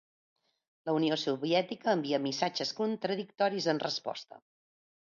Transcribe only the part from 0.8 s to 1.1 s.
La